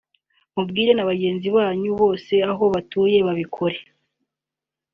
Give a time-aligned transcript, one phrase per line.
[0.53, 3.77] mubwire na bagenzi banyu bose aho mutuye babikore